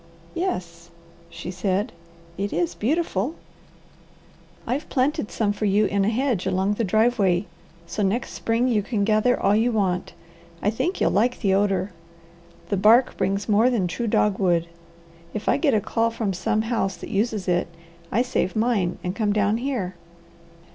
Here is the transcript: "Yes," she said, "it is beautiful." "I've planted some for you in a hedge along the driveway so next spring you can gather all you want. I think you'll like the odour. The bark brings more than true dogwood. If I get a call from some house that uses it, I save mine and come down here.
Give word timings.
"Yes," 0.33 0.89
she 1.29 1.51
said, 1.51 1.91
"it 2.35 2.51
is 2.51 2.73
beautiful." 2.73 3.35
"I've 4.65 4.89
planted 4.89 5.29
some 5.29 5.53
for 5.53 5.65
you 5.65 5.85
in 5.85 6.03
a 6.03 6.09
hedge 6.09 6.47
along 6.47 6.73
the 6.73 6.83
driveway 6.83 7.45
so 7.85 8.01
next 8.01 8.31
spring 8.33 8.67
you 8.67 8.81
can 8.81 9.03
gather 9.03 9.39
all 9.39 9.55
you 9.55 9.71
want. 9.71 10.13
I 10.59 10.71
think 10.71 10.99
you'll 10.99 11.11
like 11.11 11.41
the 11.41 11.53
odour. 11.53 11.91
The 12.69 12.77
bark 12.77 13.15
brings 13.15 13.47
more 13.47 13.69
than 13.69 13.85
true 13.85 14.07
dogwood. 14.07 14.65
If 15.35 15.47
I 15.47 15.57
get 15.57 15.75
a 15.75 15.79
call 15.81 16.09
from 16.09 16.33
some 16.33 16.63
house 16.63 16.95
that 16.97 17.11
uses 17.11 17.47
it, 17.47 17.67
I 18.11 18.23
save 18.23 18.55
mine 18.55 18.97
and 19.03 19.15
come 19.15 19.31
down 19.33 19.57
here. 19.57 19.93